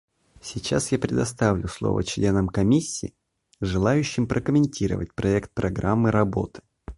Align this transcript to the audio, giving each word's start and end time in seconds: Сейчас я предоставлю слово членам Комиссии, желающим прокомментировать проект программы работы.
Сейчас 0.41 0.91
я 0.91 0.97
предоставлю 0.97 1.67
слово 1.67 2.03
членам 2.03 2.49
Комиссии, 2.49 3.13
желающим 3.59 4.25
прокомментировать 4.27 5.13
проект 5.13 5.51
программы 5.53 6.09
работы. 6.09 6.61